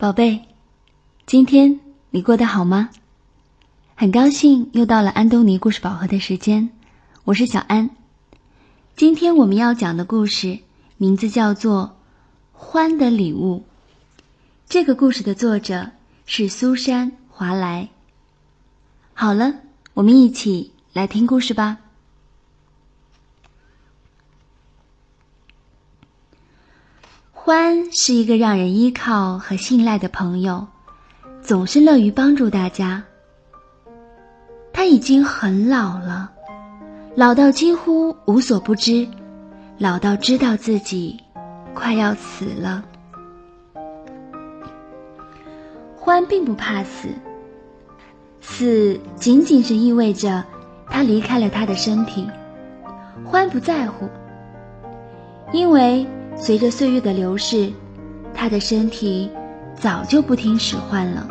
[0.00, 0.44] 宝贝，
[1.26, 2.90] 今天你过得好吗？
[3.96, 6.70] 很高兴又到了安东尼故事宝盒的时间，
[7.24, 7.90] 我是小安。
[8.94, 10.60] 今天我们要讲的故事
[10.98, 11.96] 名字叫做
[12.56, 13.64] 《欢的礼物》。
[14.68, 15.90] 这个故事的作者
[16.26, 17.88] 是苏珊·华莱。
[19.14, 19.52] 好了，
[19.94, 21.78] 我们一起来听故事吧。
[27.48, 30.66] 欢是一个让人依靠和信赖的朋友，
[31.40, 33.02] 总是乐于帮助大家。
[34.70, 36.30] 他已经很老了，
[37.14, 39.08] 老到几乎无所不知，
[39.78, 41.18] 老到知道自己
[41.72, 42.84] 快要死了。
[45.96, 47.08] 欢并不怕死，
[48.42, 50.44] 死仅仅是意味着
[50.90, 52.28] 他离开了他的身体。
[53.24, 54.06] 欢不在乎，
[55.50, 56.06] 因为。
[56.40, 57.70] 随着岁月的流逝，
[58.32, 59.30] 他的身体
[59.74, 61.28] 早就不听使唤了。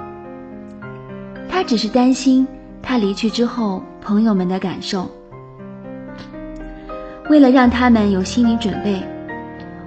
[1.50, 2.48] 他只是担心
[2.84, 5.10] 他离去之后朋友们的感受。
[7.30, 9.02] 为了让他们有心理准备，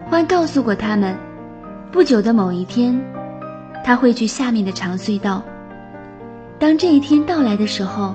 [0.09, 1.17] 欢告诉过他们，
[1.93, 3.01] 不久的某一天，
[3.85, 5.43] 他会去下面的长隧道。
[6.59, 8.15] 当这一天到来的时候，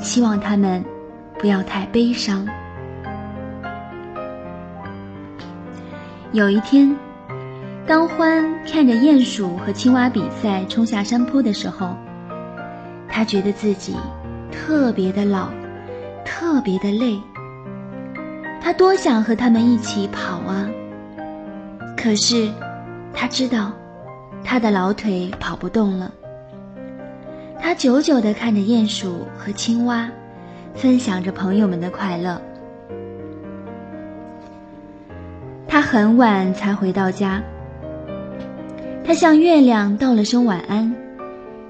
[0.00, 0.82] 希望他们
[1.38, 2.46] 不要太悲伤。
[6.36, 6.94] 有一天，
[7.86, 11.96] 当欢看着鼹鼠和青蛙比赛冲下山坡的时候，
[13.08, 13.96] 他觉得自己
[14.52, 15.48] 特别的老，
[16.26, 17.18] 特别的累。
[18.60, 20.68] 他多想和他们一起跑啊！
[21.96, 22.50] 可是，
[23.14, 23.72] 他知道
[24.44, 26.12] 他的老腿跑不动了。
[27.58, 30.06] 他久久地看着鼹鼠和青蛙，
[30.74, 32.38] 分享着朋友们的快乐。
[35.76, 37.42] 他很晚才回到家。
[39.04, 40.90] 他向月亮道了声晚安，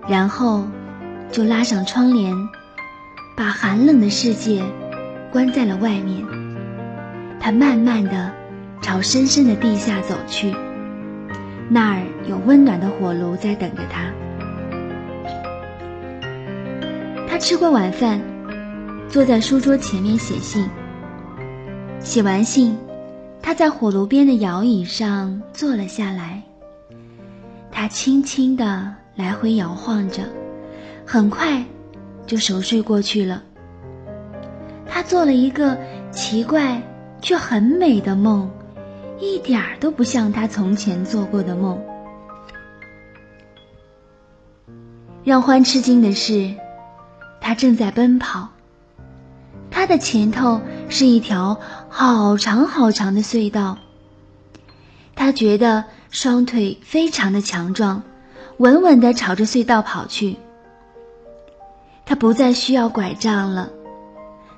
[0.09, 0.65] 然后
[1.33, 2.33] 就拉上窗帘，
[3.37, 4.63] 把寒冷的世界
[5.33, 6.25] 关在了外面。
[7.41, 8.31] 他慢慢的
[8.81, 10.55] 朝深深的地下走去，
[11.69, 14.03] 那儿有温暖的火炉在等着他。
[17.29, 18.21] 他吃过晚饭，
[19.09, 20.65] 坐在书桌前面写信。
[21.99, 22.79] 写完信。
[23.43, 26.43] 他在火炉边的摇椅上坐了下来，
[27.71, 30.25] 他轻轻地来回摇晃着，
[31.07, 31.65] 很快
[32.27, 33.43] 就熟睡过去了。
[34.85, 35.79] 他做了一个
[36.11, 36.83] 奇怪
[37.21, 38.51] 却很美的梦，
[39.21, 41.81] 一点儿都不像他从前做过的梦。
[45.23, 46.53] 让欢吃惊的是，
[47.41, 48.49] 他正在奔跑。
[49.77, 51.55] 他的前头是一条
[51.91, 53.77] 好长好长的隧道。
[55.15, 58.03] 他觉得双腿非常的强壮，
[58.57, 60.35] 稳稳地朝着隧道跑去。
[62.07, 63.69] 他不再需要拐杖了，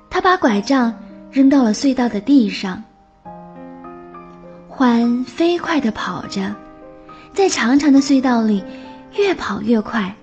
[0.09, 0.97] 他把拐杖
[1.29, 2.81] 扔到了隧道的地上。
[4.69, 6.55] 欢飞快地跑着，
[7.33, 8.63] 在长长的隧道里
[9.17, 10.15] 越跑越快，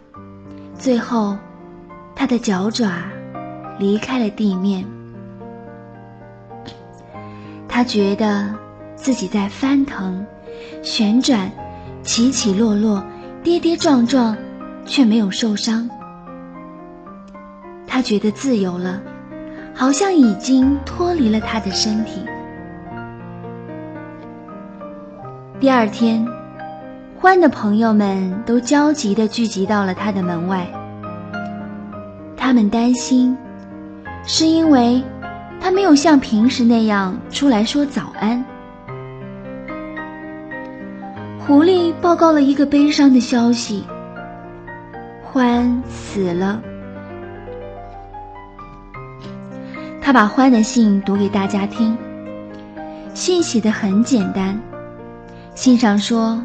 [0.78, 1.37] 最后，
[2.15, 3.03] 他的脚爪。
[3.78, 4.84] 离开了地面，
[7.69, 8.54] 他觉得
[8.94, 10.25] 自己在翻腾、
[10.82, 11.50] 旋转、
[12.03, 13.04] 起起落落、
[13.42, 14.34] 跌跌撞撞，
[14.86, 15.88] 却没有受伤。
[17.86, 19.00] 他觉得自由了，
[19.75, 22.22] 好像已经脱离了他的身体。
[25.60, 26.26] 第二天，
[27.19, 30.66] 欢的朋友们都焦急地聚集到了他的门外，
[32.36, 33.36] 他们担心。
[34.26, 35.03] 是因为
[35.60, 38.44] 他没有像平时那样出来说早安。
[41.38, 43.84] 狐狸报告了一个悲伤的消息：
[45.22, 46.60] 欢死了。
[50.03, 51.97] 他把欢的信读给大家听。
[53.15, 54.60] 信写的很简单，
[55.54, 56.44] 信上说：“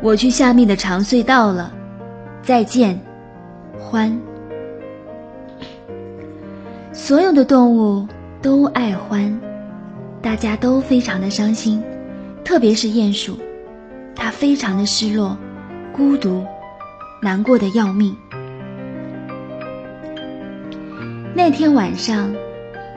[0.00, 1.70] 我去下面的长隧道了，
[2.40, 2.98] 再见，
[3.78, 4.16] 欢。”
[6.96, 8.08] 所有的动物
[8.40, 9.38] 都爱欢，
[10.22, 11.80] 大家都非常的伤心，
[12.42, 13.38] 特别是鼹鼠，
[14.14, 15.36] 它非常的失落、
[15.92, 16.42] 孤独、
[17.22, 18.16] 难过的要命。
[21.34, 22.34] 那天晚上，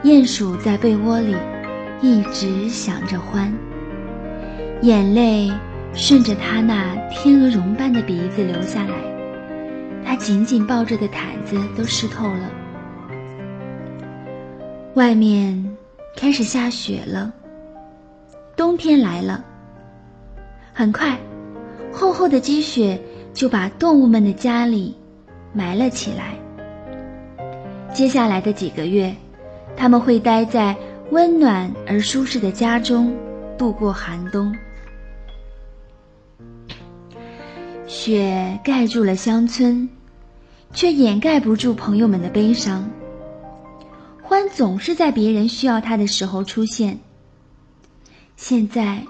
[0.01, 1.35] 鼹鼠在被窝里
[2.01, 3.53] 一直想着欢，
[4.81, 5.51] 眼泪
[5.93, 8.93] 顺着它那天鹅绒般的鼻子流下来，
[10.05, 12.49] 它紧紧抱着的毯子都湿透了。
[14.99, 15.77] 外面
[16.17, 17.31] 开始下雪了，
[18.57, 19.45] 冬天来了。
[20.73, 21.17] 很快，
[21.89, 22.99] 厚厚的积雪
[23.33, 24.93] 就把动物们的家里
[25.53, 26.37] 埋了起来。
[27.93, 29.15] 接下来的几个月，
[29.77, 30.75] 他们会待在
[31.11, 33.15] 温暖而舒适的家中
[33.57, 34.53] 度过寒冬。
[37.87, 39.87] 雪盖住了乡村，
[40.73, 42.85] 却掩盖不住朋友们的悲伤。
[44.29, 46.99] 欢总是在别人需要他的时候出现。
[48.35, 49.03] 现在，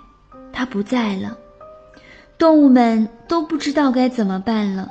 [0.53, 1.37] 他不在了，
[2.37, 4.89] 动物们都不知道该怎么办了。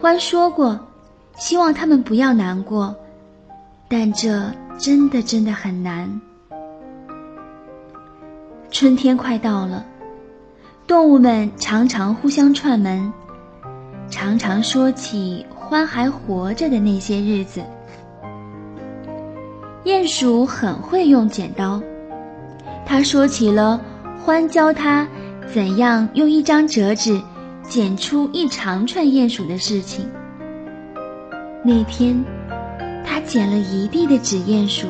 [0.00, 0.78] 欢说过，
[1.36, 2.94] 希望他们不要难过，
[3.88, 6.20] 但这真的真的很难。
[8.70, 9.84] 春天快到了，
[10.86, 13.12] 动物们常常互相串门，
[14.08, 17.64] 常常说起欢还活着的那些日子。
[19.86, 21.80] 鼹鼠很会用剪刀，
[22.84, 23.80] 他说起了
[24.18, 25.06] 欢教他
[25.54, 27.22] 怎样用一张折纸
[27.62, 30.10] 剪出一长串鼹鼠的事情。
[31.62, 32.20] 那天，
[33.04, 34.88] 他剪了一地的纸鼹鼠，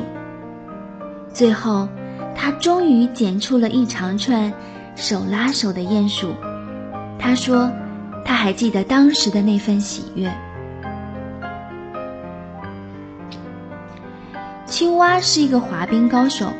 [1.31, 1.87] 最后，
[2.35, 4.51] 他终于剪出了一长串
[4.95, 6.33] 手拉手的鼹鼠。
[7.19, 7.71] 他说，
[8.25, 10.27] 他还记得当时的那份喜悦。
[14.77, 16.53] 青蛙是一个滑冰高手，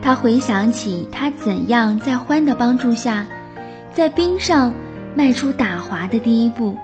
[0.00, 3.26] 他回想起他怎样在欢的帮助下，
[3.92, 4.72] 在冰上
[5.14, 6.74] 迈出打滑的第一步。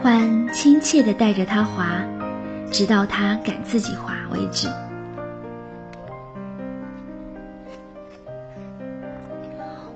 [0.00, 2.00] 欢亲切地带着他滑，
[2.70, 4.68] 直到他敢自己滑为止。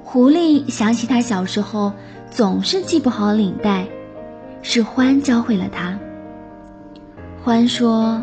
[0.03, 1.93] 狐狸想起他小时候
[2.29, 3.87] 总是系不好领带，
[4.63, 5.97] 是欢教会了他。
[7.45, 8.21] 欢说。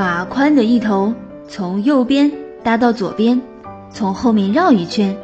[0.00, 1.12] 把宽的一头
[1.46, 2.32] 从右边
[2.64, 3.38] 搭到左边，
[3.90, 5.14] 从后面绕一圈，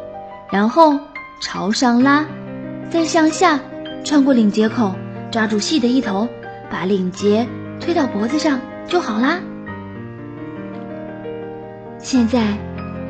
[0.53, 0.99] 然后
[1.41, 2.27] 朝上拉，
[2.91, 3.59] 再向下
[4.05, 4.95] 穿过领结口，
[5.31, 6.29] 抓住细的一头，
[6.71, 7.47] 把领结
[7.81, 9.39] 推到脖子上就好啦。
[11.97, 12.53] 现在，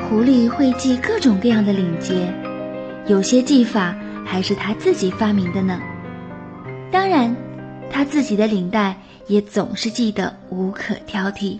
[0.09, 2.33] 狐狸会系各种各样的领结，
[3.09, 3.93] 有些系法
[4.25, 5.81] 还是他自己发明的呢。
[6.93, 7.35] 当然，
[7.91, 8.97] 他自己的领带。
[9.29, 11.59] 也总是系得无可挑剔。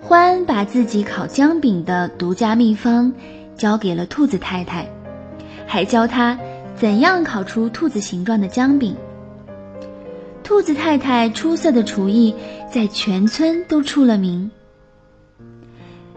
[0.00, 3.12] 欢把自己烤姜饼的独家秘方
[3.56, 4.88] 交给了兔子太太，
[5.66, 6.38] 还教他
[6.76, 8.94] 怎样烤出兔子形状的姜饼。
[10.44, 12.32] 兔子太太出色的厨艺
[12.70, 14.52] 在全村都出了名。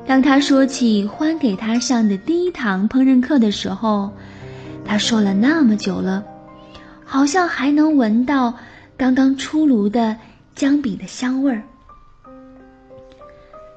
[0.05, 4.11] 当他说起欢给他上的第一堂烹饪课的时候，
[4.85, 6.23] 他说了那么久了。
[7.13, 8.51] 好像还能闻到
[8.97, 10.17] 刚刚出炉的
[10.55, 11.61] 姜饼的香味儿。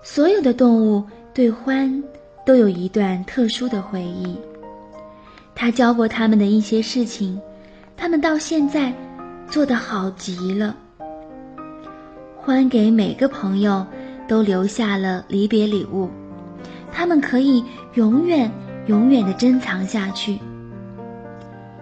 [0.03, 1.05] 所有的动物
[1.35, 2.03] 对獾
[2.47, 4.39] 都有一段特殊的回忆。
[5.55, 7.39] 他教过他们的一些事情，
[7.95, 8.91] 他们到现在
[9.51, 10.75] 做得好极了。
[12.39, 13.87] 欢给每个朋友
[14.27, 16.09] 都留下了离别礼物，
[16.91, 17.63] 他们可以
[17.97, 18.51] 永远
[18.87, 20.39] 永远的珍藏下去。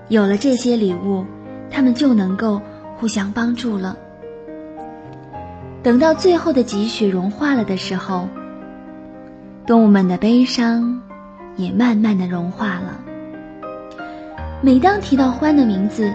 [0.09, 1.25] 有了这些礼物。
[1.75, 2.62] 他们就能够
[2.97, 3.97] 互相帮助了。
[5.82, 8.29] 等到最后的积雪融化了的时候，
[9.67, 11.03] 动物们的悲伤
[11.57, 13.00] 也慢慢的融化了。
[14.62, 16.12] 每当提到獾的名字，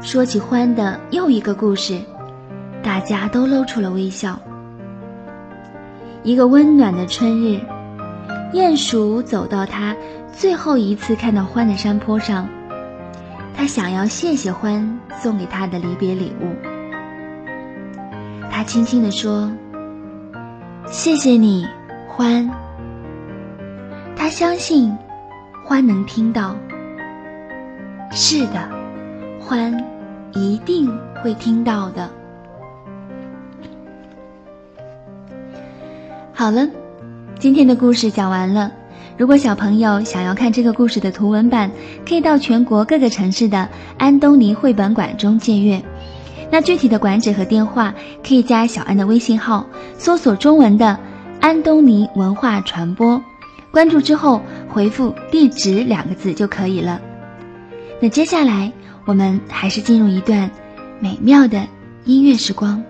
[0.00, 2.00] 说起獾的又一个故事，
[2.80, 4.38] 大家都露出了微笑。
[6.22, 7.60] 一个温暖的春日，
[8.52, 9.94] 鼹鼠走到它
[10.32, 12.48] 最后一次看到獾的山坡上。
[13.56, 16.54] 他想要谢谢欢送给他的离别礼物。
[18.50, 19.50] 他轻轻地说
[20.90, 21.66] ：“谢谢你，
[22.08, 22.50] 欢。”
[24.16, 24.96] 他相信
[25.64, 26.54] 欢能听到。
[28.10, 28.68] 是的，
[29.40, 29.72] 欢
[30.32, 30.90] 一定
[31.22, 32.10] 会听到的。
[36.32, 36.68] 好了，
[37.38, 38.70] 今天的故事讲完了。
[39.16, 41.70] 如果小朋友想要看这个故事的图文版，
[42.08, 45.82] 可以到全国各个城市的安东尼绘本馆中借阅。
[46.50, 47.94] 那具体的馆址和电话，
[48.26, 50.98] 可以加小安的微信号，搜索中文的
[51.40, 53.20] “安东尼文化传播”，
[53.72, 57.00] 关注之后回复“地址”两个字就可以了。
[58.00, 58.72] 那接下来
[59.04, 60.50] 我们还是进入一段
[61.00, 61.66] 美妙的
[62.04, 62.82] 音乐时光。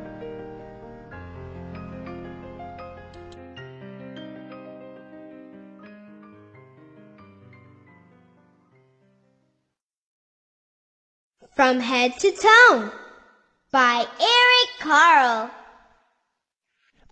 [11.64, 12.92] From Head to Toe
[13.72, 15.50] by Eric Carl.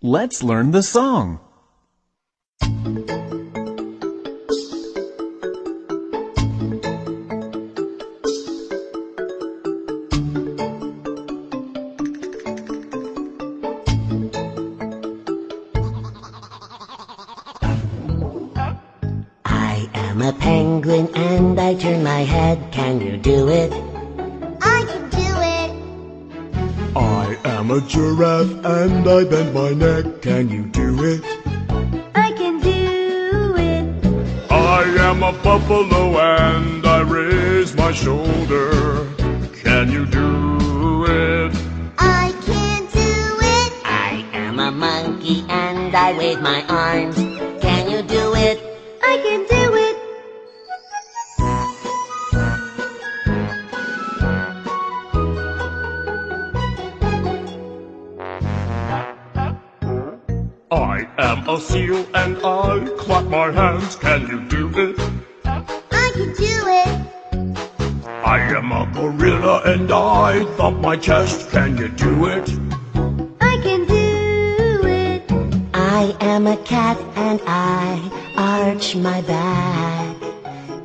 [0.03, 1.39] Let's learn the song.
[19.45, 22.71] I am a penguin and I turn my head.
[22.71, 23.82] Can you do it?
[27.33, 30.21] I am a giraffe and I bend my neck.
[30.21, 31.23] Can you do it?
[32.13, 34.51] I can do it.
[34.51, 39.07] I am a buffalo and I raise my shoulder.
[39.63, 41.57] Can you do it?
[41.97, 43.73] I can do it.
[43.83, 47.32] I am a monkey and I wave my arms.
[61.53, 63.95] A seal and I clap my hands.
[63.95, 64.99] Can you do it?
[65.45, 66.93] I can do it.
[68.25, 71.51] I am a gorilla and I thump my chest.
[71.51, 72.49] Can you do it?
[73.39, 75.21] I can do it.
[75.75, 78.01] I am a cat and I
[78.35, 80.17] arch my back.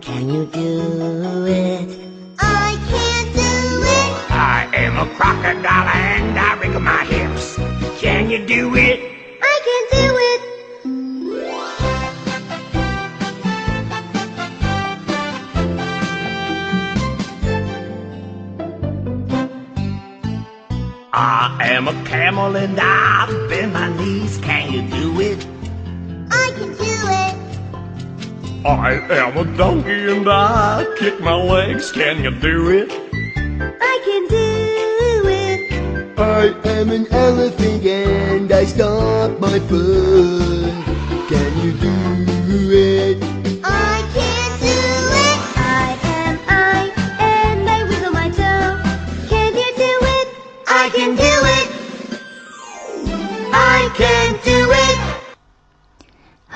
[0.02, 1.88] Can you do it?
[2.40, 3.54] I can do
[4.00, 4.12] it.
[4.30, 7.56] I am a crocodile and I wriggle my hips.
[8.02, 9.00] Can you do it?
[9.40, 10.27] I can do it.
[21.20, 24.38] I am a camel and I bend my knees.
[24.38, 25.44] Can you do it?
[26.30, 26.94] I can do
[27.24, 28.64] it.
[28.64, 31.90] I am a donkey and I kick my legs.
[31.90, 32.92] Can you do it?
[33.80, 36.18] I can do it.
[36.20, 40.72] I am an elephant and I stomp my foot.
[41.28, 43.27] Can you do it?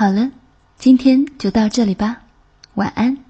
[0.02, 0.32] 好了，
[0.78, 2.22] 今天就到这里吧，
[2.74, 3.21] 晚安。